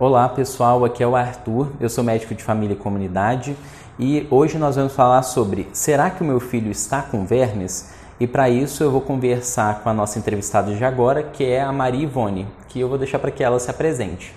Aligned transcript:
Olá 0.00 0.26
pessoal, 0.30 0.82
aqui 0.82 1.02
é 1.02 1.06
o 1.06 1.14
Arthur, 1.14 1.72
eu 1.78 1.90
sou 1.90 2.02
médico 2.02 2.34
de 2.34 2.42
família 2.42 2.72
e 2.72 2.76
comunidade 2.76 3.54
e 3.98 4.26
hoje 4.30 4.56
nós 4.56 4.76
vamos 4.76 4.94
falar 4.94 5.22
sobre 5.22 5.68
será 5.74 6.08
que 6.08 6.22
o 6.22 6.24
meu 6.24 6.40
filho 6.40 6.70
está 6.70 7.02
com 7.02 7.26
vermes? 7.26 7.92
E 8.18 8.26
para 8.26 8.48
isso 8.48 8.82
eu 8.82 8.90
vou 8.90 9.02
conversar 9.02 9.82
com 9.82 9.90
a 9.90 9.92
nossa 9.92 10.18
entrevistada 10.18 10.74
de 10.74 10.82
agora, 10.82 11.22
que 11.22 11.44
é 11.44 11.60
a 11.60 11.70
Maria 11.70 12.04
Ivone, 12.04 12.48
que 12.66 12.80
eu 12.80 12.88
vou 12.88 12.96
deixar 12.96 13.18
para 13.18 13.30
que 13.30 13.44
ela 13.44 13.60
se 13.60 13.70
apresente. 13.70 14.34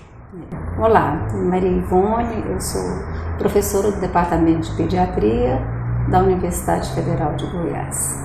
Olá, 0.77 1.29
Maria 1.31 1.69
Ivone, 1.69 2.43
eu 2.45 2.59
sou 2.59 2.83
professora 3.37 3.89
do 3.89 4.01
Departamento 4.01 4.69
de 4.69 4.75
Pediatria 4.75 5.61
da 6.09 6.19
Universidade 6.19 6.93
Federal 6.93 7.37
de 7.37 7.45
Goiás. 7.45 8.21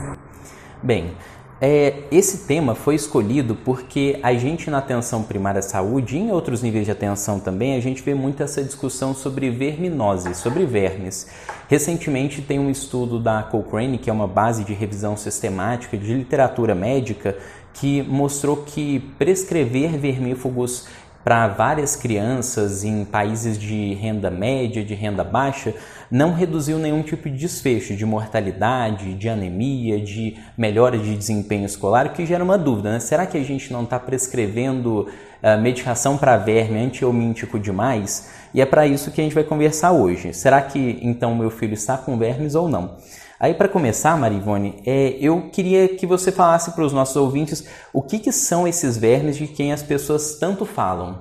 Bem, 0.82 1.12
é, 1.60 2.04
esse 2.12 2.46
tema 2.46 2.74
foi 2.74 2.94
escolhido 2.94 3.56
porque 3.56 4.20
a 4.22 4.32
gente 4.34 4.70
na 4.70 4.78
atenção 4.78 5.24
primária 5.24 5.58
à 5.58 5.62
saúde 5.62 6.16
e 6.16 6.20
em 6.20 6.30
outros 6.30 6.62
níveis 6.62 6.84
de 6.84 6.92
atenção 6.92 7.40
também, 7.40 7.74
a 7.74 7.80
gente 7.80 8.00
vê 8.00 8.14
muito 8.14 8.42
essa 8.42 8.62
discussão 8.62 9.12
sobre 9.12 9.50
verminose, 9.50 10.34
sobre 10.36 10.64
vermes. 10.64 11.26
Recentemente 11.66 12.42
tem 12.42 12.60
um 12.60 12.70
estudo 12.70 13.18
da 13.18 13.42
Cochrane, 13.42 13.98
que 13.98 14.08
é 14.08 14.12
uma 14.12 14.28
base 14.28 14.62
de 14.62 14.72
revisão 14.72 15.16
sistemática 15.16 15.96
de 15.96 16.14
literatura 16.14 16.76
médica, 16.76 17.36
que 17.74 18.02
mostrou 18.02 18.58
que 18.58 19.00
prescrever 19.18 19.98
vermífugos 19.98 20.86
para 21.28 21.46
várias 21.46 21.94
crianças 21.94 22.84
em 22.84 23.04
países 23.04 23.58
de 23.58 23.92
renda 23.92 24.30
média, 24.30 24.82
de 24.82 24.94
renda 24.94 25.22
baixa, 25.22 25.74
não 26.10 26.32
reduziu 26.32 26.78
nenhum 26.78 27.02
tipo 27.02 27.28
de 27.28 27.36
desfecho 27.36 27.94
de 27.94 28.06
mortalidade, 28.06 29.12
de 29.12 29.28
anemia, 29.28 30.00
de 30.00 30.38
melhora 30.56 30.96
de 30.96 31.14
desempenho 31.14 31.66
escolar, 31.66 32.06
o 32.06 32.12
que 32.12 32.24
gera 32.24 32.42
uma 32.42 32.56
dúvida, 32.56 32.92
né? 32.92 32.98
Será 32.98 33.26
que 33.26 33.36
a 33.36 33.44
gente 33.44 33.70
não 33.70 33.82
está 33.82 34.00
prescrevendo 34.00 35.06
uh, 35.42 35.60
medicação 35.60 36.16
para 36.16 36.38
verme 36.38 36.78
antiomíntico 36.78 37.58
demais? 37.58 38.32
E 38.52 38.60
é 38.60 38.66
para 38.66 38.86
isso 38.86 39.10
que 39.10 39.20
a 39.20 39.24
gente 39.24 39.34
vai 39.34 39.44
conversar 39.44 39.92
hoje. 39.92 40.32
Será 40.32 40.62
que 40.62 40.98
então 41.02 41.34
meu 41.34 41.50
filho 41.50 41.74
está 41.74 41.96
com 41.96 42.18
vermes 42.18 42.54
ou 42.54 42.68
não? 42.68 42.96
Aí, 43.40 43.54
para 43.54 43.68
começar, 43.68 44.18
Marivone, 44.18 44.82
é, 44.84 45.16
eu 45.20 45.48
queria 45.52 45.86
que 45.86 46.04
você 46.04 46.32
falasse 46.32 46.72
para 46.72 46.84
os 46.84 46.92
nossos 46.92 47.14
ouvintes 47.14 47.68
o 47.92 48.02
que, 48.02 48.18
que, 48.18 48.32
são 48.32 48.66
esses 48.66 48.96
vermes 48.96 49.36
de 49.36 49.46
quem 49.46 49.72
as 49.72 49.80
pessoas 49.80 50.38
tanto 50.40 50.66
falam. 50.66 51.20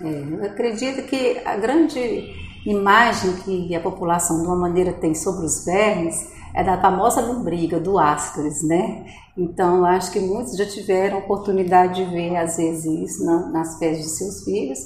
É, 0.00 0.08
eu 0.08 0.44
acredito 0.44 1.02
que 1.08 1.40
a 1.44 1.56
grande 1.56 2.32
imagem 2.64 3.32
que 3.44 3.74
a 3.74 3.80
população, 3.80 4.40
de 4.40 4.46
uma 4.46 4.54
maneira, 4.54 4.92
tem 4.92 5.16
sobre 5.16 5.44
os 5.44 5.64
vermes 5.64 6.30
é 6.54 6.62
da 6.62 6.80
famosa 6.80 7.20
lombriga, 7.20 7.80
do 7.80 7.98
Ascaris, 7.98 8.62
né? 8.62 9.06
Então, 9.36 9.84
acho 9.84 10.10
que 10.12 10.20
muitos 10.20 10.56
já 10.56 10.66
tiveram 10.66 11.18
oportunidade 11.18 12.04
de 12.04 12.10
ver, 12.10 12.36
às 12.36 12.56
vezes, 12.56 12.84
isso 12.84 13.24
nas 13.52 13.78
fezes 13.78 14.04
de 14.04 14.10
seus 14.10 14.44
filhos. 14.44 14.78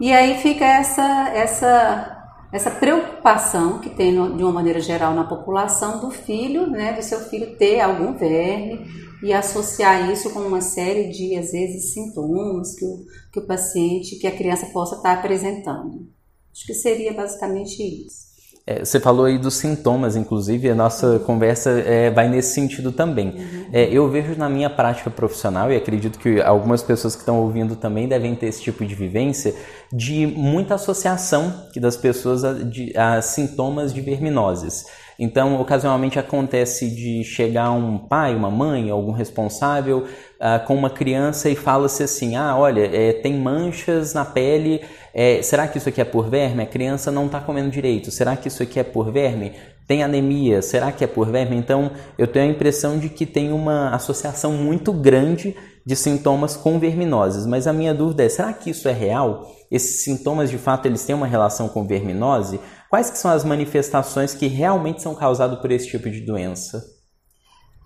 E 0.00 0.12
aí 0.12 0.38
fica 0.38 0.64
essa, 0.64 1.28
essa 1.30 2.16
essa 2.52 2.70
preocupação 2.70 3.80
que 3.80 3.90
tem 3.90 4.12
de 4.12 4.42
uma 4.42 4.52
maneira 4.52 4.80
geral 4.80 5.14
na 5.14 5.24
população 5.24 6.00
do 6.00 6.10
filho, 6.10 6.66
né, 6.66 6.92
do 6.92 7.02
seu 7.02 7.20
filho 7.20 7.56
ter 7.56 7.80
algum 7.80 8.16
verme 8.16 8.86
e 9.22 9.32
associar 9.32 10.10
isso 10.10 10.30
com 10.30 10.40
uma 10.40 10.60
série 10.60 11.08
de 11.08 11.36
às 11.36 11.52
vezes 11.52 11.92
sintomas 11.92 12.74
que 12.74 12.84
o, 12.84 13.04
que 13.32 13.38
o 13.40 13.46
paciente, 13.46 14.16
que 14.16 14.26
a 14.26 14.36
criança 14.36 14.66
possa 14.66 14.96
estar 14.96 15.12
apresentando. 15.12 16.08
Acho 16.52 16.66
que 16.66 16.74
seria 16.74 17.12
basicamente 17.12 17.82
isso. 17.82 18.25
É, 18.68 18.84
você 18.84 18.98
falou 18.98 19.26
aí 19.26 19.38
dos 19.38 19.54
sintomas, 19.54 20.16
inclusive, 20.16 20.68
a 20.68 20.74
nossa 20.74 21.06
uhum. 21.06 21.18
conversa 21.20 21.70
é, 21.70 22.10
vai 22.10 22.28
nesse 22.28 22.52
sentido 22.52 22.90
também. 22.90 23.28
Uhum. 23.28 23.66
É, 23.72 23.84
eu 23.84 24.10
vejo 24.10 24.36
na 24.36 24.48
minha 24.48 24.68
prática 24.68 25.08
profissional, 25.08 25.70
e 25.70 25.76
acredito 25.76 26.18
que 26.18 26.42
algumas 26.42 26.82
pessoas 26.82 27.14
que 27.14 27.20
estão 27.20 27.40
ouvindo 27.40 27.76
também 27.76 28.08
devem 28.08 28.34
ter 28.34 28.46
esse 28.46 28.60
tipo 28.60 28.84
de 28.84 28.92
vivência, 28.92 29.54
de 29.92 30.26
muita 30.26 30.74
associação 30.74 31.68
das 31.76 31.96
pessoas 31.96 32.42
a, 32.42 32.54
de, 32.54 32.92
a 32.98 33.22
sintomas 33.22 33.94
de 33.94 34.00
verminoses. 34.00 34.86
Então, 35.18 35.58
ocasionalmente 35.60 36.18
acontece 36.18 36.90
de 36.90 37.24
chegar 37.24 37.70
um 37.70 37.96
pai, 37.96 38.34
uma 38.34 38.50
mãe, 38.50 38.90
algum 38.90 39.12
responsável 39.12 39.98
uh, 40.00 40.66
com 40.66 40.74
uma 40.74 40.90
criança 40.90 41.48
e 41.48 41.56
fala-se 41.56 42.02
assim: 42.02 42.36
ah, 42.36 42.54
olha, 42.56 42.84
é, 42.84 43.14
tem 43.14 43.34
manchas 43.34 44.12
na 44.12 44.26
pele, 44.26 44.82
é, 45.18 45.40
será 45.40 45.66
que 45.66 45.78
isso 45.78 45.88
aqui 45.88 45.98
é 45.98 46.04
por 46.04 46.28
verme? 46.28 46.62
A 46.62 46.66
criança 46.66 47.10
não 47.10 47.24
está 47.24 47.40
comendo 47.40 47.70
direito, 47.70 48.10
será 48.10 48.36
que 48.36 48.48
isso 48.48 48.62
aqui 48.62 48.78
é 48.78 48.84
por 48.84 49.10
verme? 49.10 49.54
Tem 49.88 50.02
anemia, 50.02 50.60
será 50.60 50.92
que 50.92 51.02
é 51.02 51.06
por 51.06 51.30
verme? 51.30 51.56
Então, 51.56 51.90
eu 52.18 52.26
tenho 52.26 52.44
a 52.44 52.50
impressão 52.50 52.98
de 52.98 53.08
que 53.08 53.24
tem 53.24 53.50
uma 53.50 53.94
associação 53.94 54.52
muito 54.52 54.92
grande 54.92 55.56
de 55.86 55.96
sintomas 55.96 56.54
com 56.54 56.78
verminoses, 56.78 57.46
mas 57.46 57.66
a 57.66 57.72
minha 57.72 57.94
dúvida 57.94 58.24
é: 58.24 58.28
será 58.28 58.52
que 58.52 58.68
isso 58.68 58.88
é 58.90 58.92
real? 58.92 59.50
Esses 59.70 60.04
sintomas 60.04 60.50
de 60.50 60.58
fato 60.58 60.84
eles 60.84 61.06
têm 61.06 61.16
uma 61.16 61.26
relação 61.26 61.66
com 61.66 61.86
verminose? 61.86 62.60
Quais 62.90 63.08
que 63.08 63.16
são 63.16 63.30
as 63.30 63.42
manifestações 63.42 64.34
que 64.34 64.48
realmente 64.48 65.00
são 65.00 65.14
causadas 65.14 65.58
por 65.60 65.72
esse 65.72 65.88
tipo 65.88 66.10
de 66.10 66.20
doença? 66.20 66.95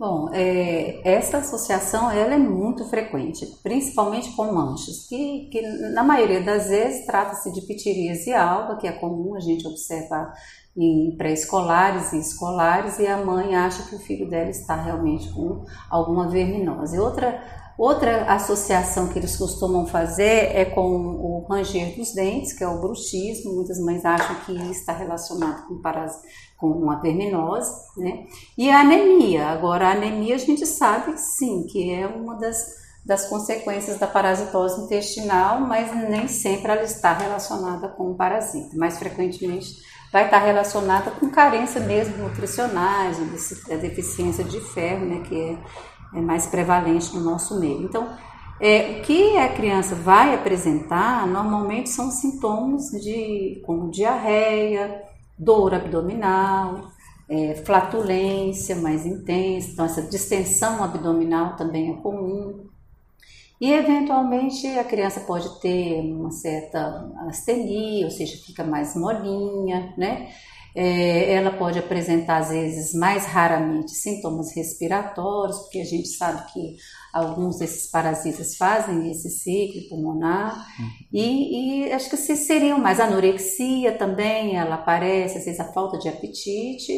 Bom, 0.01 0.31
é, 0.33 0.99
essa 1.05 1.37
associação 1.37 2.11
ela 2.11 2.33
é 2.33 2.39
muito 2.39 2.87
frequente, 2.87 3.45
principalmente 3.63 4.35
com 4.35 4.51
manchas, 4.51 5.07
que, 5.07 5.51
que 5.53 5.61
na 5.93 6.03
maioria 6.03 6.43
das 6.43 6.71
vezes 6.71 7.05
trata-se 7.05 7.53
de 7.53 7.61
pitiríase 7.67 8.33
alba, 8.33 8.79
que 8.79 8.87
é 8.87 8.93
comum 8.93 9.35
a 9.35 9.41
gente 9.41 9.69
observar 9.69 10.33
em 10.75 11.15
pré-escolares 11.19 12.15
e 12.15 12.19
escolares, 12.19 12.99
e 12.99 13.07
a 13.07 13.19
mãe 13.19 13.55
acha 13.55 13.83
que 13.91 13.97
o 13.97 13.99
filho 13.99 14.27
dela 14.27 14.49
está 14.49 14.75
realmente 14.75 15.31
com 15.35 15.67
alguma 15.91 16.31
verminose. 16.31 16.99
Outra 16.99 17.39
Outra 17.81 18.25
associação 18.35 19.09
que 19.09 19.19
eles 19.19 19.39
costumam 19.39 19.87
fazer 19.87 20.55
é 20.55 20.67
com 20.67 20.83
o 20.83 21.47
ranger 21.49 21.97
dos 21.97 22.13
dentes, 22.13 22.53
que 22.53 22.63
é 22.63 22.69
o 22.69 22.79
bruxismo. 22.79 23.55
Muitas 23.55 23.81
mães 23.81 24.05
acham 24.05 24.37
que 24.45 24.53
está 24.71 24.93
relacionado 24.93 25.67
com, 25.67 25.81
paras... 25.81 26.13
com 26.61 26.91
a 26.91 26.97
verminose, 26.97 27.73
né? 27.97 28.27
E 28.57 28.71
a 28.71 28.81
anemia. 28.81 29.49
Agora, 29.49 29.89
a 29.89 29.93
anemia 29.93 30.35
a 30.35 30.39
gente 30.39 30.67
sabe 30.67 31.19
sim 31.19 31.67
que 31.67 31.93
é 31.93 32.07
uma 32.07 32.37
das, 32.37 32.75
das 33.05 33.29
consequências 33.29 33.99
da 33.99 34.07
parasitose 34.07 34.83
intestinal, 34.83 35.61
mas 35.61 35.95
nem 36.09 36.29
sempre 36.29 36.73
ela 36.73 36.83
está 36.83 37.13
relacionada 37.13 37.89
com 37.89 38.11
o 38.11 38.15
parasita. 38.15 38.77
Mais 38.77 38.99
frequentemente 38.99 39.75
vai 40.13 40.27
estar 40.27 40.39
relacionada 40.39 41.11
com 41.13 41.31
carência 41.31 41.81
mesmo 41.81 42.19
nutricionais, 42.19 43.17
a 43.71 43.77
deficiência 43.77 44.45
de 44.45 44.61
ferro, 44.61 45.07
né? 45.07 45.23
Que 45.27 45.41
é 45.41 45.59
é 46.15 46.21
mais 46.21 46.47
prevalente 46.47 47.15
no 47.15 47.23
nosso 47.23 47.59
meio. 47.59 47.83
Então, 47.83 48.09
é, 48.61 48.99
o 48.99 49.03
que 49.03 49.39
a 49.39 49.49
criança 49.49 49.95
vai 49.95 50.35
apresentar 50.35 51.27
normalmente 51.27 51.89
são 51.89 52.11
sintomas 52.11 52.91
de 52.91 53.63
como 53.65 53.91
diarreia, 53.91 55.03
dor 55.41 55.75
abdominal, 55.75 56.91
é, 57.29 57.55
flatulência 57.55 58.77
mais 58.77 59.07
intensa, 59.07 59.71
então 59.73 59.85
essa 59.85 60.03
distensão 60.03 60.83
abdominal 60.85 61.57
também 61.57 61.91
é 61.93 61.97
comum. 62.03 62.69
E 63.61 63.73
eventualmente 63.73 64.67
a 64.79 64.85
criança 64.85 65.21
pode 65.21 65.61
ter 65.61 66.01
uma 66.01 66.31
certa 66.31 67.11
astenia, 67.29 68.07
ou 68.07 68.11
seja, 68.11 68.37
fica 68.45 68.65
mais 68.65 68.97
molinha, 68.97 69.95
né? 69.99 70.31
É, 70.75 71.33
ela 71.35 71.51
pode 71.51 71.79
apresentar, 71.79 72.39
às 72.39 72.51
vezes, 72.51 72.95
mais 72.95 73.27
raramente, 73.27 73.91
sintomas 73.91 74.55
respiratórios, 74.55 75.59
porque 75.61 75.81
a 75.81 75.85
gente 75.85 76.09
sabe 76.09 76.53
que 76.53 76.77
alguns 77.13 77.59
desses 77.59 77.91
parasitas 77.91 78.57
fazem 78.57 79.11
esse 79.11 79.31
ciclo 79.31 79.89
pulmonar. 79.89 80.55
Uhum. 80.79 80.89
E, 81.13 81.87
e, 81.87 81.93
acho 81.93 82.09
que 82.09 82.17
se 82.17 82.37
seriam 82.37 82.79
mais 82.79 83.01
anorexia 83.01 83.93
também, 83.93 84.57
ela 84.57 84.77
aparece, 84.77 85.39
às 85.39 85.45
vezes 85.45 85.61
a 85.61 85.73
falta 85.73 85.99
de 85.99 86.09
apetite. 86.09 86.93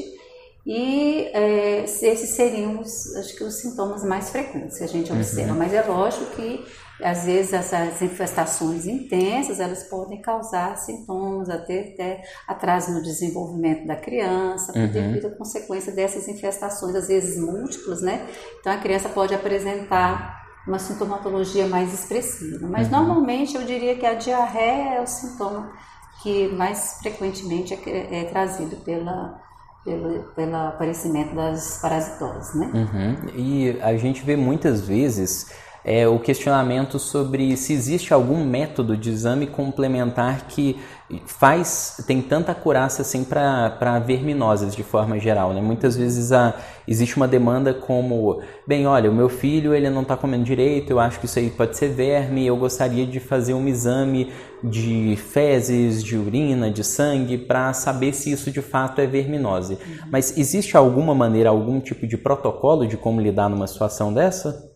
E 0.65 1.29
é, 1.33 1.85
esses 1.85 2.31
seriam, 2.31 2.81
os, 2.81 3.17
acho 3.17 3.37
que, 3.37 3.43
os 3.43 3.55
sintomas 3.55 4.05
mais 4.05 4.31
frequentes 4.31 4.79
que 4.79 4.85
a 4.85 4.89
gente 4.89 5.13
observa. 5.13 5.53
Uhum. 5.53 5.59
Mas 5.59 5.75
é 5.75 5.83
lógico 5.83 6.27
que, 6.37 6.65
às 7.03 7.25
vezes, 7.25 7.53
essas 7.53 8.01
infestações 8.03 8.87
intensas, 8.87 9.61
elas 9.61 9.85
podem 9.85 10.21
causar 10.21 10.77
sintomas, 10.77 11.51
até, 11.51 11.93
até 11.93 12.23
atraso 12.47 12.93
no 12.93 13.03
desenvolvimento 13.03 13.87
da 13.87 13.97
criança, 13.97 14.73
uhum. 14.77 14.89
devido 14.89 15.27
à 15.27 15.31
consequência 15.31 15.93
dessas 15.93 16.29
infestações, 16.29 16.95
às 16.95 17.09
vezes 17.09 17.41
múltiplas, 17.41 18.03
né? 18.03 18.27
Então, 18.61 18.73
a 18.73 18.79
criança 18.79 19.09
pode 19.09 19.35
apresentar 19.35 20.43
uma 20.67 20.79
sintomatologia 20.79 21.67
mais 21.67 21.93
expressiva. 21.93 22.67
Mas, 22.69 22.87
uhum. 22.87 22.99
normalmente, 22.99 23.57
eu 23.57 23.65
diria 23.65 23.97
que 23.97 24.07
a 24.07 24.15
diarreia 24.15 24.97
é 24.97 25.01
o 25.01 25.07
sintoma 25.07 25.73
que 26.23 26.49
mais 26.49 26.99
frequentemente 27.01 27.75
é, 27.75 28.21
é 28.21 28.25
trazido 28.25 28.77
pela 28.77 29.41
pelo, 29.85 30.23
pelo 30.35 30.57
aparecimento 30.57 31.35
das 31.35 31.79
parasitoses, 31.81 32.55
né? 32.55 32.71
Uhum. 32.73 33.29
E 33.35 33.81
a 33.81 33.97
gente 33.97 34.23
vê 34.23 34.37
muitas 34.37 34.81
vezes 34.81 35.51
é 35.85 36.07
o 36.07 36.19
questionamento 36.19 36.99
sobre 36.99 37.57
se 37.57 37.73
existe 37.73 38.15
algum 38.15 38.45
método 38.45 38.97
de 38.97 39.11
exame 39.11 39.47
complementar 39.47 40.47
que 40.47 40.79
faz 41.27 42.03
tem 42.07 42.23
tanta 42.23 42.53
acurácia 42.53 43.03
assim 43.03 43.25
para 43.25 43.99
verminoses 43.99 44.75
de 44.75 44.83
forma 44.83 45.19
geral, 45.19 45.53
né? 45.53 45.61
Muitas 45.61 45.97
vezes 45.97 46.33
a, 46.33 46.55
existe 46.87 47.17
uma 47.17 47.29
demanda 47.29 47.75
como, 47.75 48.41
bem, 48.67 48.87
olha, 48.87 49.11
o 49.11 49.15
meu 49.15 49.29
filho 49.29 49.75
ele 49.75 49.91
não 49.91 50.03
está 50.03 50.17
comendo 50.17 50.45
direito, 50.45 50.91
eu 50.91 51.01
acho 51.01 51.19
que 51.21 51.27
isso 51.27 51.39
aí 51.39 51.51
pode 51.51 51.77
ser 51.77 51.89
verme, 51.89 52.47
eu 52.47 52.57
gostaria 52.57 53.07
de 53.07 53.21
fazer 53.21 53.53
um 53.53 53.67
exame 53.69 54.33
de 54.63 55.17
fezes, 55.17 56.03
de 56.03 56.17
urina, 56.17 56.71
de 56.71 56.85
sangue 56.85 57.37
para 57.37 57.73
saber 57.73 58.13
se 58.15 58.31
isso 58.31 58.51
de 58.51 58.63
fato 58.63 59.01
é 59.01 59.07
verminose. 59.07 59.75
Uhum. 59.75 60.09
Mas 60.11 60.39
existe 60.39 60.77
alguma 60.77 61.15
maneira, 61.15 61.51
algum 61.51 61.81
tipo 61.81 62.07
de 62.07 62.17
protocolo 62.17 62.87
de 62.87 62.97
como 62.97 63.21
lidar 63.21 63.51
numa 63.51 63.67
situação 63.67 64.15
dessa? 64.15 64.72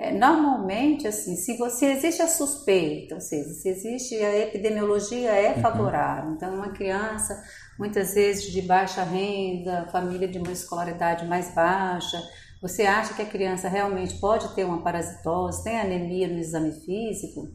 É, 0.00 0.10
normalmente, 0.12 1.06
assim, 1.06 1.36
se 1.36 1.58
você 1.58 1.92
existe 1.92 2.22
a 2.22 2.26
suspeita, 2.26 3.16
ou 3.16 3.20
seja, 3.20 3.50
se 3.50 3.68
existe 3.68 4.14
a 4.14 4.38
epidemiologia 4.38 5.30
é 5.30 5.54
uhum. 5.54 5.60
favorável, 5.60 6.32
então 6.32 6.54
uma 6.54 6.70
criança, 6.70 7.38
muitas 7.78 8.14
vezes 8.14 8.50
de 8.50 8.62
baixa 8.62 9.02
renda, 9.02 9.88
família 9.92 10.26
de 10.26 10.38
uma 10.38 10.52
escolaridade 10.52 11.26
mais 11.26 11.54
baixa, 11.54 12.18
você 12.62 12.84
acha 12.86 13.12
que 13.12 13.20
a 13.20 13.26
criança 13.26 13.68
realmente 13.68 14.18
pode 14.18 14.54
ter 14.54 14.64
uma 14.64 14.82
parasitose, 14.82 15.62
tem 15.64 15.78
anemia 15.78 16.28
no 16.28 16.38
exame 16.38 16.72
físico, 16.72 17.48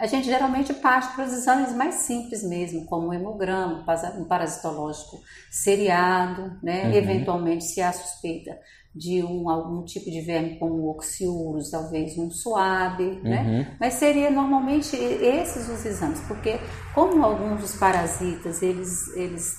a 0.00 0.06
gente 0.08 0.26
geralmente 0.26 0.74
parte 0.74 1.14
para 1.14 1.26
os 1.26 1.32
exames 1.32 1.72
mais 1.76 1.94
simples 1.94 2.42
mesmo, 2.42 2.86
como 2.86 3.06
o 3.06 3.14
hemograma, 3.14 3.84
um 4.18 4.24
parasitológico 4.24 5.20
seriado, 5.48 6.58
né? 6.60 6.86
Uhum. 6.86 6.94
eventualmente 6.94 7.62
se 7.62 7.80
há 7.80 7.92
suspeita 7.92 8.58
de 8.94 9.22
um, 9.22 9.48
algum 9.48 9.84
tipo 9.84 10.10
de 10.10 10.20
verme 10.20 10.58
como 10.58 10.74
o 10.74 10.90
oxiurus, 10.90 11.70
talvez 11.70 12.16
um 12.18 12.30
suave, 12.30 13.20
né? 13.22 13.42
uhum. 13.42 13.58
né? 13.58 13.76
Mas 13.80 13.94
seria 13.94 14.30
normalmente 14.30 14.94
esses 14.96 15.68
os 15.68 15.84
exames, 15.84 16.20
porque 16.28 16.58
como 16.94 17.24
alguns 17.24 17.60
dos 17.60 17.76
parasitas, 17.76 18.62
eles, 18.62 19.08
eles 19.16 19.56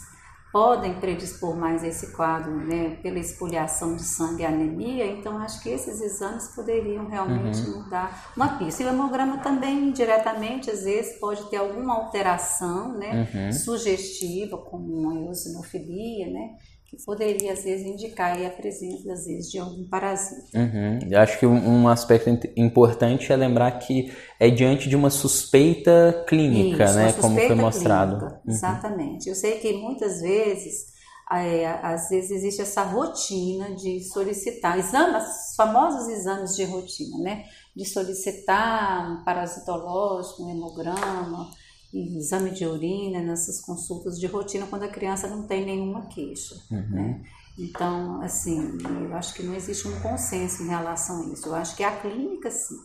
podem 0.53 0.93
predispor 0.99 1.55
mais 1.55 1.83
esse 1.83 2.11
quadro, 2.15 2.55
né, 2.55 2.99
pela 3.01 3.17
espoliação 3.17 3.95
de 3.95 4.03
sangue 4.03 4.43
e 4.43 4.45
anemia, 4.45 5.07
então 5.07 5.39
acho 5.39 5.63
que 5.63 5.69
esses 5.69 5.99
exames 5.99 6.49
poderiam 6.55 7.07
realmente 7.07 7.57
uhum. 7.61 7.81
mudar 7.81 8.31
uma 8.37 8.59
pista. 8.59 8.83
E 8.83 8.85
o 8.85 8.89
hemograma 8.89 9.39
também, 9.39 9.87
indiretamente, 9.87 10.69
às 10.69 10.83
vezes, 10.83 11.19
pode 11.19 11.49
ter 11.49 11.57
alguma 11.57 11.95
alteração, 11.95 12.95
né, 12.95 13.27
uhum. 13.33 13.51
sugestiva, 13.51 14.55
como 14.59 14.93
uma 14.93 15.15
eosinofilia, 15.25 16.31
né, 16.31 16.51
que 16.95 17.03
poderia, 17.03 17.53
às 17.53 17.63
vezes, 17.63 17.85
indicar 17.85 18.39
a 18.45 18.49
presença, 18.49 19.11
às 19.11 19.25
vezes, 19.25 19.49
de 19.49 19.57
algum 19.57 19.87
parasita. 19.87 20.57
Uhum. 20.57 20.99
Eu 21.09 21.19
acho 21.19 21.39
que 21.39 21.45
um, 21.45 21.87
aspecto 21.87 22.29
importante 22.55 23.31
é 23.31 23.35
lembrar 23.35 23.71
que 23.79 24.13
é 24.39 24.49
diante 24.49 24.87
de 24.87 24.95
uma 24.95 25.09
suspeita 25.09 26.23
clínica, 26.27 26.85
Isso, 26.85 26.95
né? 26.95 27.07
Suspeita 27.07 27.21
como 27.21 27.39
foi 27.39 27.55
mostrado. 27.55 28.25
Uhum. 28.25 28.53
Exatamente. 28.53 29.27
Eu 29.27 29.35
sei 29.35 29.59
que 29.59 29.73
muitas 29.73 30.21
vezes. 30.21 30.93
É, 31.31 31.65
às 31.81 32.09
vezes 32.09 32.29
existe 32.29 32.61
essa 32.61 32.83
rotina 32.83 33.73
de 33.73 34.03
solicitar 34.03 34.77
exames, 34.77 35.55
famosos 35.57 36.07
exames 36.09 36.55
de 36.55 36.63
rotina, 36.65 37.17
né? 37.17 37.45
De 37.75 37.85
solicitar 37.85 39.09
um 39.09 39.23
parasitológico, 39.23 40.43
um 40.43 40.51
hemograma, 40.51 41.49
exame 41.93 42.51
de 42.51 42.65
urina, 42.65 43.21
nessas 43.21 43.61
consultas 43.61 44.19
de 44.19 44.27
rotina, 44.27 44.67
quando 44.67 44.83
a 44.83 44.87
criança 44.87 45.27
não 45.27 45.43
tem 45.43 45.65
nenhuma 45.65 46.07
queixa, 46.07 46.55
uhum. 46.71 46.89
né? 46.89 47.21
Então, 47.57 48.19
assim, 48.21 48.77
eu 48.83 49.15
acho 49.15 49.33
que 49.35 49.43
não 49.43 49.53
existe 49.53 49.87
um 49.87 49.99
consenso 49.99 50.63
em 50.63 50.67
relação 50.67 51.21
a 51.21 51.33
isso. 51.33 51.47
Eu 51.47 51.55
acho 51.55 51.75
que 51.75 51.83
a 51.83 51.95
clínica, 51.95 52.49
sim, 52.49 52.75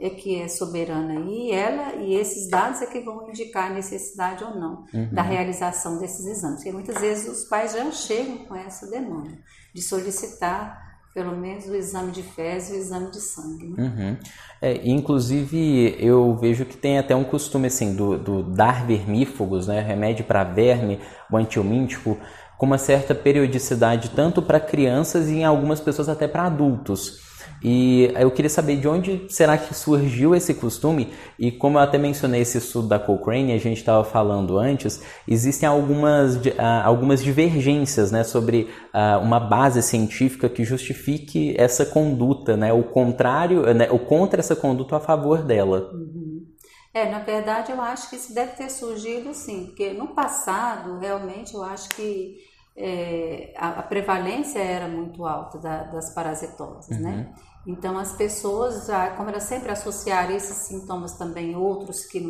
é 0.00 0.10
que 0.10 0.40
é 0.40 0.48
soberana 0.48 1.14
e 1.14 1.52
ela 1.52 1.94
e 1.96 2.14
esses 2.14 2.48
dados 2.48 2.82
é 2.82 2.86
que 2.86 3.00
vão 3.00 3.28
indicar 3.28 3.70
a 3.70 3.74
necessidade 3.74 4.42
ou 4.42 4.54
não 4.54 4.86
uhum. 4.92 5.12
da 5.12 5.22
realização 5.22 5.98
desses 5.98 6.26
exames. 6.26 6.56
Porque 6.56 6.72
muitas 6.72 7.00
vezes 7.00 7.28
os 7.28 7.44
pais 7.48 7.72
já 7.72 7.90
chegam 7.92 8.38
com 8.46 8.54
essa 8.54 8.86
demanda 8.86 9.38
de 9.72 9.82
solicitar 9.82 10.83
pelo 11.14 11.36
menos 11.36 11.66
o 11.66 11.76
exame 11.76 12.10
de 12.10 12.22
fezes 12.24 12.70
e 12.70 12.72
o 12.72 12.76
exame 12.76 13.10
de 13.12 13.20
sangue. 13.20 13.68
Né? 13.68 13.76
Uhum. 13.78 14.16
É, 14.60 14.80
inclusive, 14.84 15.96
eu 16.00 16.36
vejo 16.36 16.64
que 16.64 16.76
tem 16.76 16.98
até 16.98 17.14
um 17.14 17.22
costume 17.22 17.68
assim 17.68 17.94
do, 17.94 18.18
do 18.18 18.42
dar 18.42 18.84
vermífugos, 18.84 19.68
né, 19.68 19.80
remédio 19.80 20.24
para 20.24 20.42
verme, 20.42 20.98
o 21.30 21.36
antiomíntico, 21.36 22.18
com 22.58 22.66
uma 22.66 22.78
certa 22.78 23.14
periodicidade 23.14 24.10
tanto 24.10 24.42
para 24.42 24.58
crianças 24.58 25.28
e 25.28 25.36
em 25.36 25.44
algumas 25.44 25.80
pessoas 25.80 26.08
até 26.08 26.26
para 26.26 26.46
adultos. 26.46 27.20
E 27.62 28.12
eu 28.16 28.30
queria 28.30 28.50
saber 28.50 28.76
de 28.76 28.86
onde 28.86 29.26
será 29.28 29.56
que 29.56 29.74
surgiu 29.74 30.34
esse 30.34 30.54
costume 30.54 31.12
e 31.38 31.50
como 31.50 31.78
eu 31.78 31.82
até 31.82 31.98
mencionei 31.98 32.42
esse 32.42 32.58
estudo 32.58 32.88
da 32.88 32.98
Cochrane, 32.98 33.52
a 33.52 33.58
gente 33.58 33.78
estava 33.78 34.04
falando 34.04 34.58
antes, 34.58 35.02
existem 35.26 35.68
algumas, 35.68 36.38
algumas 36.84 37.22
divergências 37.22 38.12
né, 38.12 38.22
sobre 38.22 38.68
uma 39.22 39.40
base 39.40 39.82
científica 39.82 40.48
que 40.48 40.64
justifique 40.64 41.54
essa 41.58 41.86
conduta, 41.86 42.56
né, 42.56 42.72
o 42.72 42.82
contrário, 42.82 43.62
né, 43.74 43.88
o 43.90 43.98
contra 43.98 44.40
essa 44.40 44.54
conduta 44.54 44.96
a 44.96 45.00
favor 45.00 45.42
dela. 45.42 45.90
Uhum. 45.92 46.46
É, 46.92 47.10
na 47.10 47.18
verdade 47.18 47.72
eu 47.72 47.80
acho 47.80 48.08
que 48.08 48.16
isso 48.16 48.32
deve 48.32 48.52
ter 48.52 48.70
surgido 48.70 49.34
sim, 49.34 49.66
porque 49.66 49.92
no 49.92 50.08
passado 50.14 50.98
realmente 50.98 51.52
eu 51.54 51.62
acho 51.62 51.88
que 51.88 52.36
é, 52.76 53.54
a, 53.56 53.80
a, 53.80 53.82
prevalência 53.82 54.58
era 54.58 54.88
muito 54.88 55.24
alta 55.24 55.58
da, 55.58 55.84
das 55.84 56.10
parasitoses, 56.12 56.98
né? 56.98 57.10
uhum. 57.10 57.16
né? 57.16 57.34
Então, 57.66 57.98
as 57.98 58.12
pessoas, 58.12 58.88
como 59.16 59.30
elas 59.30 59.44
sempre 59.44 59.72
associaram 59.72 60.34
esses 60.34 60.68
sintomas 60.68 61.16
também, 61.16 61.56
outros 61.56 62.04
que 62.04 62.20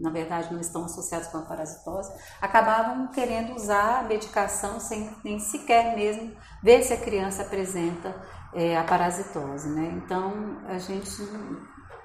na 0.00 0.10
verdade 0.10 0.52
não 0.52 0.60
estão 0.60 0.84
associados 0.84 1.28
com 1.28 1.38
a 1.38 1.42
parasitose, 1.42 2.12
acabavam 2.40 3.06
querendo 3.08 3.54
usar 3.54 4.00
a 4.00 4.02
medicação 4.02 4.80
sem 4.80 5.08
nem 5.24 5.38
sequer 5.38 5.94
mesmo 5.94 6.32
ver 6.60 6.82
se 6.82 6.92
a 6.92 6.96
criança 6.96 7.42
apresenta 7.42 8.14
é, 8.52 8.76
a 8.76 8.82
parasitose, 8.82 9.68
né? 9.68 9.92
Então, 10.04 10.60
a 10.66 10.76
gente, 10.78 11.08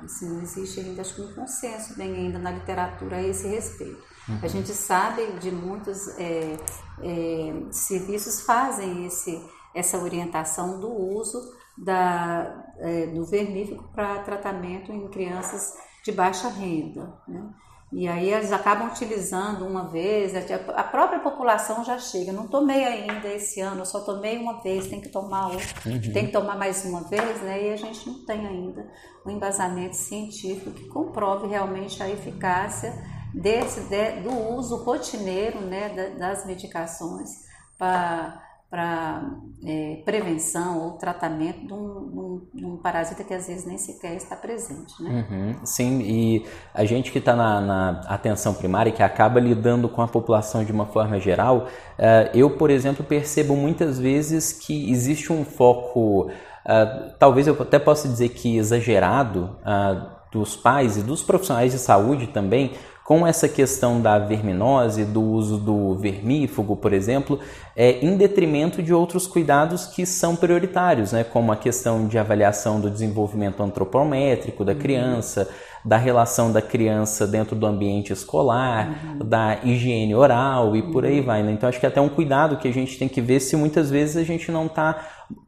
assim, 0.03 0.29
não 0.29 0.41
existe 0.43 0.79
ainda, 0.79 1.01
acho 1.01 1.15
que 1.15 1.21
um 1.21 1.33
consenso 1.33 1.97
bem 1.97 2.13
ainda 2.13 2.37
na 2.37 2.51
literatura 2.51 3.17
a 3.17 3.23
esse 3.23 3.47
respeito. 3.47 4.14
Uhum. 4.27 4.39
A 4.41 4.47
gente 4.47 4.73
sabe 4.73 5.25
de 5.39 5.51
muitos 5.51 6.07
é, 6.17 6.57
é, 7.01 7.53
serviços 7.71 8.41
fazem 8.41 9.05
esse, 9.05 9.41
essa 9.73 9.97
orientação 9.97 10.79
do 10.79 10.91
uso 10.91 11.39
da, 11.77 12.65
é, 12.79 13.07
do 13.07 13.25
vermífugo 13.25 13.83
para 13.93 14.19
tratamento 14.19 14.91
em 14.91 15.07
crianças 15.09 15.73
de 16.03 16.11
baixa 16.11 16.47
renda. 16.47 17.13
Né? 17.27 17.43
E 17.91 18.07
aí 18.07 18.33
eles 18.33 18.51
acabam 18.51 18.87
utilizando 18.89 19.65
uma 19.65 19.87
vez, 19.87 20.33
a 20.35 20.83
própria 20.83 21.19
população 21.19 21.83
já 21.83 21.97
chega, 21.97 22.31
não 22.31 22.47
tomei 22.47 22.83
ainda 22.83 23.27
esse 23.27 23.61
ano, 23.61 23.81
eu 23.81 23.85
só 23.85 23.99
tomei 23.99 24.37
uma 24.37 24.61
vez, 24.61 24.87
tem 24.87 24.99
que 24.99 25.09
tomar 25.09 25.47
outra, 25.47 25.89
uhum. 25.89 26.13
tem 26.13 26.25
que 26.25 26.31
tomar 26.31 26.57
mais 26.57 26.83
uma 26.83 27.01
vez, 27.03 27.41
né? 27.41 27.67
E 27.67 27.73
a 27.73 27.77
gente 27.77 28.09
não 28.09 28.25
tem 28.25 28.45
ainda 28.45 28.85
um 29.25 29.29
embasamento 29.29 29.95
científico 29.95 30.71
que 30.71 30.87
comprove 30.87 31.47
realmente 31.47 32.01
a 32.01 32.09
eficácia 32.09 32.91
desse, 33.35 33.81
de, 33.81 34.21
do 34.21 34.31
uso 34.55 34.77
rotineiro 34.77 35.61
né, 35.61 36.15
das 36.17 36.45
medicações 36.45 37.45
para 37.77 38.41
para 38.75 39.23
é, 39.63 40.01
prevenção 40.03 40.83
ou 40.83 40.91
tratamento 40.97 41.65
de 41.65 41.73
um, 41.73 42.41
um, 42.55 42.77
parasita 42.77 43.23
que 43.23 43.33
às 43.33 43.47
vezes 43.47 43.65
nem 43.65 43.77
sequer 43.77 44.15
está 44.15 44.35
presente. 44.35 45.01
Né? 45.01 45.25
Uhum, 45.29 45.55
sim, 45.63 46.01
e 46.01 46.45
a 46.73 46.83
gente 46.83 47.09
que 47.11 47.19
está 47.19 47.35
na, 47.35 47.61
na, 47.61 47.89
atenção 48.07 48.53
primária, 48.53 48.91
que 48.91 49.03
acaba 49.03 49.39
lidando 49.39 49.87
com 49.87 50.01
a 50.01 50.07
população 50.07 50.65
de 50.65 50.73
uma 50.73 50.87
forma 50.87 51.19
geral, 51.21 51.67
uh, 51.97 52.29
eu, 52.33 52.57
por 52.57 52.69
exemplo, 52.69 53.05
percebo 53.05 53.55
muitas 53.55 53.97
vezes 53.97 54.51
que 54.51 54.91
existe 54.91 55.31
um 55.31 55.45
foco, 55.45 56.25
uh, 56.25 57.13
talvez 57.17 57.47
eu 57.47 57.55
até 57.61 57.79
possa 57.79 58.09
dizer 58.09 58.29
que 58.29 58.57
exagerado, 58.57 59.57
uh, 59.61 60.15
dos 60.31 60.57
pais 60.57 60.97
e 60.97 61.01
dos 61.01 61.23
profissionais 61.23 61.71
de 61.71 61.79
saúde 61.79 62.27
também 62.27 62.73
com 63.05 63.25
essa 63.25 63.47
questão 63.47 64.01
da 64.01 64.17
verminose, 64.17 65.05
do 65.05 65.21
uso 65.21 65.57
do 65.59 65.93
vermífugo, 65.93 66.75
por 66.75 66.91
exemplo, 66.91 67.39
é, 67.75 68.03
em 68.03 68.17
detrimento 68.17 68.81
de 68.81 68.91
outros 68.91 69.27
cuidados 69.27 69.85
que 69.85 70.07
são 70.07 70.35
prioritários, 70.35 71.11
né, 71.11 71.23
como 71.23 71.51
a 71.51 71.55
questão 71.55 72.07
de 72.07 72.17
avaliação 72.17 72.81
do 72.81 72.89
desenvolvimento 72.89 73.61
antropométrico 73.61 74.65
da 74.65 74.71
uhum. 74.71 74.79
criança, 74.79 75.47
da 75.85 75.97
relação 75.97 76.51
da 76.51 76.63
criança 76.63 77.27
dentro 77.27 77.55
do 77.55 77.67
ambiente 77.67 78.11
escolar, 78.11 78.89
uhum. 78.89 79.19
da 79.19 79.59
higiene 79.63 80.15
oral 80.15 80.75
e 80.75 80.81
uhum. 80.81 80.91
por 80.91 81.05
aí 81.05 81.19
uhum. 81.19 81.25
vai. 81.27 81.43
Né? 81.43 81.51
Então 81.51 81.69
acho 81.69 81.79
que 81.79 81.85
é 81.85 81.89
até 81.89 82.01
um 82.01 82.09
cuidado 82.09 82.57
que 82.57 82.67
a 82.67 82.73
gente 82.73 82.97
tem 82.97 83.07
que 83.07 83.21
ver 83.21 83.39
se 83.39 83.55
muitas 83.55 83.91
vezes 83.91 84.17
a 84.17 84.23
gente 84.23 84.51
não 84.51 84.65
está 84.65 84.99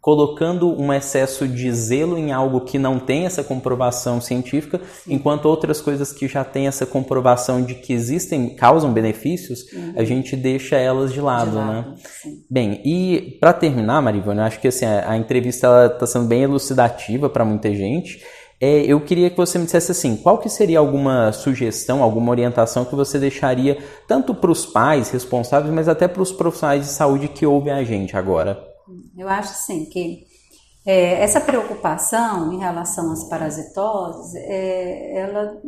colocando 0.02 0.70
um 0.80 0.94
excesso 0.94 1.48
de 1.48 1.72
zelo 1.72 2.18
em 2.18 2.32
algo 2.32 2.62
que 2.62 2.80
não 2.80 3.00
tem 3.00 3.26
essa 3.26 3.44
comprovação 3.44 4.22
científica, 4.22 4.80
enquanto 5.08 5.46
outras 5.46 5.82
coisas 5.82 6.12
que 6.12 6.28
já 6.28 6.44
têm 6.44 6.68
essa 6.68 6.86
comprovação 6.86 7.62
de 7.62 7.76
que 7.76 7.94
existem, 7.94 8.56
causam 8.56 8.94
benefícios, 8.94 9.72
uhum. 9.72 9.94
a 9.96 10.04
gente 10.04 10.36
deixa 10.36 10.78
elas 10.78 11.14
de 11.14 11.22
lado, 11.22 11.52
de 11.52 11.58
lado 11.58 11.72
né? 11.72 11.96
Sim. 12.22 12.44
Bem, 12.50 12.82
e 12.86 13.38
para 13.40 13.54
terminar, 13.54 14.02
Marivone, 14.02 14.40
eu 14.40 14.46
acho 14.46 14.60
que 14.60 14.68
assim, 14.68 14.86
a, 14.86 15.12
a 15.12 15.18
entrevista 15.18 15.92
está 15.94 16.08
sendo 16.08 16.26
bem 16.26 16.44
elucidativa 16.44 17.30
para 17.30 17.46
muita 17.46 17.74
gente. 17.74 18.22
É, 18.60 18.82
eu 18.82 19.00
queria 19.02 19.30
que 19.30 19.38
você 19.38 19.60
me 19.60 19.66
dissesse 19.66 19.92
assim, 19.92 20.16
qual 20.16 20.40
que 20.40 20.50
seria 20.50 20.80
alguma 20.80 21.32
sugestão, 21.32 22.02
alguma 22.02 22.32
orientação 22.32 22.86
que 22.86 22.96
você 22.96 23.20
deixaria 23.20 23.78
tanto 24.08 24.34
para 24.34 24.50
os 24.50 24.66
pais 24.66 25.12
responsáveis, 25.12 25.72
mas 25.74 25.88
até 25.88 26.08
para 26.08 26.24
os 26.24 26.32
profissionais 26.32 26.86
de 26.86 26.92
saúde 26.92 27.28
que 27.28 27.46
ouvem 27.46 27.72
a 27.72 27.84
gente 27.84 28.18
agora? 28.18 28.77
Eu 29.18 29.28
acho 29.28 29.54
sim 29.54 29.86
que 29.86 30.26
é, 30.86 31.22
essa 31.22 31.42
preocupação 31.42 32.54
em 32.54 32.60
relação 32.60 33.12
às 33.12 33.24
parasitoses, 33.26 34.36
é, 34.36 35.20
ela, 35.20 35.62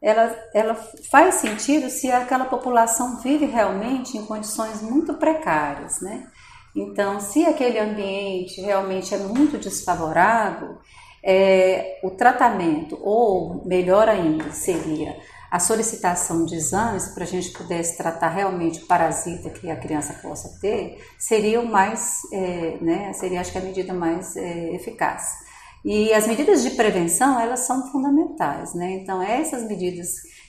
ela, 0.00 0.36
ela 0.54 0.74
faz 1.10 1.36
sentido 1.36 1.90
se 1.90 2.10
aquela 2.10 2.46
população 2.46 3.18
vive 3.18 3.44
realmente 3.44 4.16
em 4.16 4.24
condições 4.24 4.80
muito 4.80 5.14
precárias, 5.14 6.00
né? 6.00 6.26
Então, 6.74 7.20
se 7.20 7.44
aquele 7.44 7.78
ambiente 7.78 8.60
realmente 8.60 9.14
é 9.14 9.18
muito 9.18 9.58
desfavorável, 9.58 10.78
é, 11.22 12.00
o 12.02 12.10
tratamento, 12.10 12.98
ou 13.00 13.64
melhor 13.64 14.08
ainda, 14.08 14.50
seria 14.50 15.16
a 15.54 15.60
solicitação 15.60 16.44
de 16.44 16.56
exames 16.56 17.06
para 17.14 17.22
a 17.22 17.26
gente 17.28 17.52
pudesse 17.52 17.96
tratar 17.96 18.30
realmente 18.30 18.82
o 18.82 18.86
parasita 18.86 19.50
que 19.50 19.70
a 19.70 19.76
criança 19.76 20.12
possa 20.14 20.58
ter, 20.60 21.00
seria 21.16 21.60
o 21.60 21.64
mais, 21.64 22.22
é, 22.32 22.76
né, 22.80 23.12
seria 23.12 23.40
acho 23.40 23.52
que 23.52 23.58
a 23.58 23.60
medida 23.60 23.94
mais 23.94 24.36
é, 24.36 24.74
eficaz. 24.74 25.22
E 25.84 26.12
as 26.12 26.26
medidas 26.26 26.60
de 26.64 26.70
prevenção, 26.70 27.38
elas 27.38 27.60
são 27.60 27.86
fundamentais, 27.92 28.74
né? 28.74 28.94
Então, 28.94 29.22
essas 29.22 29.62
medidas 29.62 30.08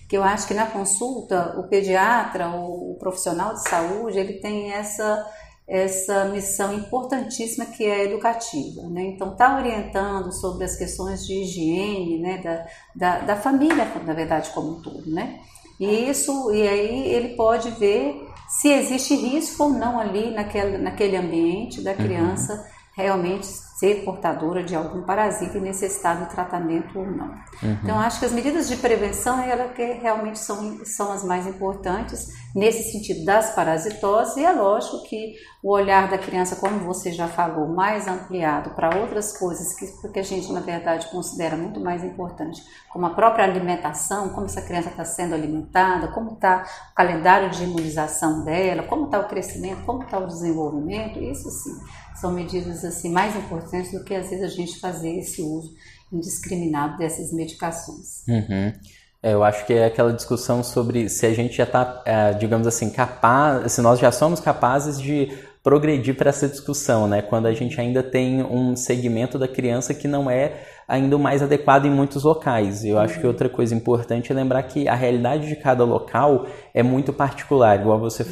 que 0.09 0.17
eu 0.17 0.23
acho 0.23 0.47
que 0.47 0.55
na 0.55 0.65
consulta, 0.65 1.55
o 1.59 1.67
pediatra, 1.67 2.49
o 2.49 2.97
profissional 2.99 3.53
de 3.53 3.61
saúde, 3.61 4.17
ele 4.17 4.39
tem 4.39 4.71
essa 4.71 5.23
essa 5.67 6.25
missão 6.25 6.73
importantíssima 6.73 7.65
que 7.65 7.83
é 7.83 8.03
educativa. 8.03 8.83
Né? 8.83 9.07
Então, 9.07 9.31
está 9.31 9.57
orientando 9.57 10.31
sobre 10.31 10.63
as 10.63 10.75
questões 10.75 11.25
de 11.25 11.41
higiene 11.41 12.19
né? 12.19 12.37
da, 12.37 12.65
da, 12.95 13.19
da, 13.25 13.35
família, 13.35 13.85
na 14.05 14.13
verdade, 14.13 14.51
como 14.51 14.77
um 14.77 14.81
todo. 14.81 15.09
Né? 15.09 15.39
E 15.79 16.09
isso, 16.09 16.53
e 16.53 16.67
aí 16.67 17.07
ele 17.07 17.35
pode 17.35 17.71
ver 17.71 18.27
se 18.47 18.69
existe 18.69 19.15
risco 19.15 19.63
ou 19.63 19.69
não 19.71 19.99
ali 19.99 20.29
naquele, 20.31 20.77
naquele 20.77 21.17
ambiente 21.17 21.81
da 21.81 21.91
uhum. 21.91 21.97
criança 21.97 22.53
uhum. 22.53 22.63
realmente 22.95 23.47
ser 23.75 24.05
portadora 24.05 24.63
de 24.63 24.73
algum 24.73 25.01
parasita 25.01 25.57
e 25.57 25.61
necessitar 25.61 26.17
de 26.23 26.29
tratamento 26.33 26.97
ou 26.97 27.05
não. 27.05 27.27
Uhum. 27.61 27.77
Então, 27.83 27.99
acho 27.99 28.19
que 28.19 28.25
as 28.25 28.31
medidas 28.31 28.69
de 28.69 28.77
prevenção 28.77 29.41
elas 29.41 29.73
que 29.73 29.83
realmente 29.83 30.39
são, 30.39 30.79
são 30.85 31.11
as 31.11 31.25
mais 31.25 31.45
importantes 31.45 32.29
nesse 32.55 32.93
sentido 32.93 33.25
das 33.25 33.53
parasitoses, 33.53 34.37
e 34.37 34.45
é 34.45 34.51
lógico 34.53 35.03
que 35.03 35.35
o 35.61 35.71
olhar 35.71 36.09
da 36.09 36.17
criança, 36.17 36.55
como 36.55 36.79
você 36.79 37.11
já 37.11 37.27
falou, 37.27 37.67
mais 37.67 38.07
ampliado 38.07 38.69
para 38.69 38.97
outras 38.97 39.37
coisas 39.37 39.73
que, 39.73 39.85
que 40.09 40.19
a 40.19 40.23
gente, 40.23 40.53
na 40.53 40.61
verdade, 40.61 41.09
considera 41.11 41.57
muito 41.57 41.81
mais 41.81 42.01
importante, 42.01 42.63
como 42.89 43.07
a 43.07 43.09
própria 43.09 43.43
alimentação, 43.43 44.29
como 44.29 44.45
essa 44.45 44.61
criança 44.61 44.87
está 44.87 45.03
sendo 45.03 45.35
alimentada, 45.35 46.07
como 46.13 46.31
está 46.31 46.63
o 46.91 46.95
calendário 46.95 47.49
de 47.49 47.65
imunização 47.65 48.45
dela, 48.45 48.83
como 48.83 49.05
está 49.05 49.19
o 49.19 49.27
crescimento, 49.27 49.83
como 49.85 50.03
está 50.03 50.17
o 50.17 50.27
desenvolvimento, 50.27 51.19
isso 51.19 51.49
sim 51.49 51.75
são 52.15 52.31
medidas 52.31 52.83
assim 52.85 53.11
mais 53.11 53.35
importantes 53.35 53.64
do 53.91 54.03
que 54.03 54.13
às 54.13 54.29
vezes 54.29 54.43
a 54.43 54.47
gente 54.47 54.79
fazer 54.79 55.17
esse 55.17 55.41
uso 55.41 55.73
indiscriminado 56.11 56.97
dessas 56.97 57.33
medicações. 57.33 58.23
Uhum. 58.27 58.73
É, 59.21 59.33
eu 59.33 59.43
acho 59.43 59.65
que 59.65 59.73
é 59.73 59.85
aquela 59.85 60.13
discussão 60.13 60.63
sobre 60.63 61.09
se 61.09 61.25
a 61.25 61.33
gente 61.33 61.57
já 61.57 61.63
está, 61.63 62.03
é, 62.05 62.33
digamos 62.33 62.67
assim, 62.67 62.89
capaz, 62.89 63.71
se 63.71 63.81
nós 63.81 63.99
já 63.99 64.11
somos 64.11 64.39
capazes 64.39 65.01
de 65.01 65.29
progredir 65.63 66.15
para 66.15 66.29
essa 66.29 66.47
discussão, 66.47 67.07
né? 67.07 67.23
Quando 67.23 67.47
a 67.47 67.53
gente 67.53 67.81
ainda 67.81 68.03
tem 68.03 68.43
um 68.43 68.75
segmento 68.75 69.39
da 69.39 69.47
criança 69.47 69.95
que 69.95 70.07
não 70.07 70.29
é 70.29 70.61
ainda 70.87 71.15
o 71.15 71.19
mais 71.19 71.41
adequado 71.41 71.87
em 71.87 71.89
muitos 71.89 72.23
locais. 72.23 72.85
Eu 72.85 72.99
acho 72.99 73.19
que 73.19 73.25
outra 73.25 73.49
coisa 73.49 73.73
importante 73.73 74.31
é 74.31 74.35
lembrar 74.35 74.61
que 74.61 74.87
a 74.87 74.93
realidade 74.93 75.47
de 75.47 75.55
cada 75.55 75.83
local 75.83 76.45
é 76.71 76.83
muito 76.83 77.11
particular, 77.11 77.79
igual 77.79 77.99
você 77.99 78.21
Isso. 78.21 78.31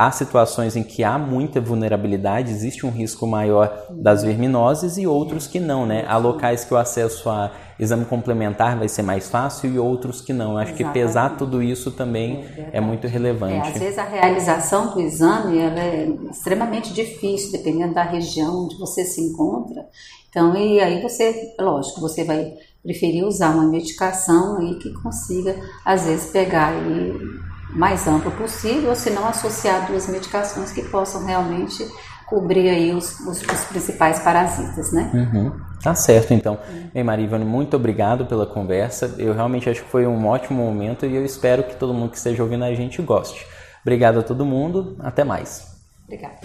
Há 0.00 0.10
situações 0.10 0.76
em 0.76 0.82
que 0.82 1.04
há 1.04 1.18
muita 1.18 1.60
vulnerabilidade, 1.60 2.50
existe 2.50 2.86
um 2.86 2.90
risco 2.90 3.26
maior 3.26 3.84
das 3.90 4.22
verminoses 4.22 4.96
e 4.96 5.06
outros 5.06 5.46
que 5.46 5.60
não, 5.60 5.84
né? 5.84 6.06
Há 6.08 6.16
locais 6.16 6.64
que 6.64 6.72
o 6.72 6.78
acesso 6.78 7.28
a 7.28 7.52
exame 7.78 8.06
complementar 8.06 8.78
vai 8.78 8.88
ser 8.88 9.02
mais 9.02 9.28
fácil 9.28 9.70
e 9.70 9.78
outros 9.78 10.22
que 10.22 10.32
não. 10.32 10.52
Eu 10.52 10.58
acho 10.58 10.72
Exatamente. 10.72 10.94
que 10.94 10.98
pesar 10.98 11.36
tudo 11.36 11.62
isso 11.62 11.90
também 11.90 12.46
é, 12.56 12.78
é 12.78 12.80
muito 12.80 13.06
relevante. 13.06 13.68
É, 13.68 13.72
às 13.72 13.78
vezes 13.78 13.98
a 13.98 14.04
realização 14.04 14.94
do 14.94 15.02
exame 15.02 15.58
é 15.58 16.08
extremamente 16.30 16.94
difícil, 16.94 17.52
dependendo 17.52 17.92
da 17.92 18.02
região 18.02 18.64
onde 18.64 18.78
você 18.78 19.04
se 19.04 19.20
encontra. 19.20 19.86
Então, 20.30 20.56
e 20.56 20.80
aí 20.80 21.02
você, 21.02 21.54
lógico, 21.60 22.00
você 22.00 22.24
vai 22.24 22.54
preferir 22.82 23.22
usar 23.26 23.50
uma 23.50 23.66
medicação 23.66 24.56
aí 24.56 24.76
que 24.76 24.94
consiga, 25.02 25.54
às 25.84 26.06
vezes, 26.06 26.30
pegar 26.30 26.68
aí 26.68 27.12
mais 27.72 28.06
amplo 28.06 28.30
possível, 28.32 28.90
ou 28.90 28.96
se 28.96 29.10
não 29.10 29.26
associar 29.26 29.86
duas 29.86 30.08
medicações 30.08 30.72
que 30.72 30.82
possam 30.88 31.24
realmente 31.24 31.86
cobrir 32.26 32.68
aí 32.68 32.92
os, 32.92 33.18
os, 33.20 33.42
os 33.42 33.64
principais 33.64 34.20
parasitas, 34.20 34.92
né? 34.92 35.10
Uhum. 35.12 35.52
Tá 35.82 35.94
certo, 35.94 36.32
então. 36.32 36.58
Uhum. 36.68 36.90
Ei, 36.94 37.02
Marivane, 37.02 37.44
muito 37.44 37.74
obrigado 37.76 38.24
pela 38.26 38.46
conversa. 38.46 39.16
Eu 39.18 39.34
realmente 39.34 39.68
acho 39.68 39.82
que 39.82 39.90
foi 39.90 40.06
um 40.06 40.26
ótimo 40.26 40.62
momento 40.62 41.04
e 41.04 41.16
eu 41.16 41.24
espero 41.24 41.64
que 41.64 41.74
todo 41.74 41.92
mundo 41.92 42.10
que 42.10 42.18
esteja 42.18 42.42
ouvindo 42.42 42.64
a 42.64 42.74
gente 42.74 43.02
goste. 43.02 43.44
Obrigado 43.82 44.20
a 44.20 44.22
todo 44.22 44.46
mundo. 44.46 44.96
Até 45.00 45.24
mais. 45.24 45.66
Obrigada. 46.04 46.38